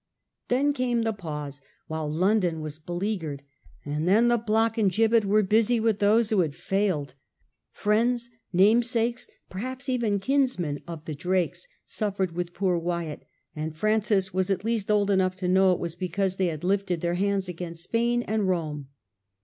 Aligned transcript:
Then 0.47 0.73
came 0.73 1.03
the 1.03 1.13
pause 1.13 1.61
while 1.85 2.11
London 2.11 2.59
was 2.61 2.79
beleaguered, 2.79 3.43
and 3.85 4.07
then 4.07 4.29
the 4.29 4.39
block 4.39 4.75
and 4.75 4.89
gibbet 4.91 5.25
were 5.25 5.43
busy 5.43 5.79
with 5.79 5.99
those 5.99 6.31
who 6.31 6.39
had 6.39 6.55
failed. 6.55 7.13
Friends, 7.71 8.31
namesakes, 8.51 9.27
perhaps 9.47 9.89
even 9.89 10.17
kinsmen 10.19 10.81
of 10.87 11.05
the 11.05 11.13
Drakes, 11.13 11.67
suffered 11.85 12.31
with 12.31 12.55
poor 12.55 12.79
Wyatt^ 12.81 13.19
and 13.55 13.75
Francis 13.77 14.33
was 14.33 14.49
at 14.49 14.65
least 14.65 14.89
old 14.89 15.11
enough 15.11 15.35
to 15.35 15.47
know 15.47 15.71
it 15.71 15.77
was 15.79 15.93
because 15.93 16.37
they 16.37 16.47
had 16.47 16.63
lifted 16.63 17.01
their 17.01 17.13
hands 17.13 17.47
against 17.47 17.83
Spain 17.83 18.23
and 18.23 18.47
Rome. 18.47 18.87